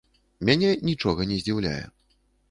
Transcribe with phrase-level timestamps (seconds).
[0.47, 1.83] Мяне нічога не здзіўляе.